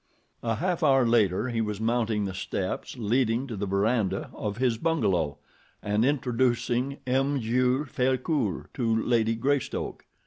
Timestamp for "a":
0.41-0.55